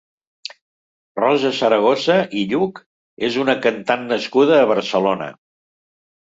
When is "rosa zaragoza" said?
1.19-2.15